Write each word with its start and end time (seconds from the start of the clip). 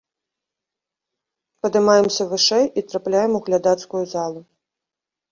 Падымаемся 1.65 2.23
вышэй, 2.31 2.65
і 2.81 2.83
трапляем 2.93 3.31
у 3.41 3.43
глядацкую 3.49 4.01
залу. 4.15 4.41